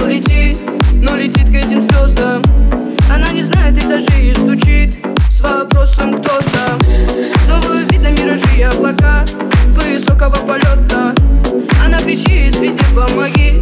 [0.00, 0.56] Но летит,
[0.94, 2.42] но летит к этим звездам
[3.14, 6.80] Она не знает этажей и стучит С вопросом кто там.
[7.44, 9.26] Снова видно миражи и облака
[9.66, 11.14] Высокого полета
[11.84, 13.60] Она кричит везде помоги,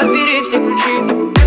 [0.00, 1.37] от двери все ключи.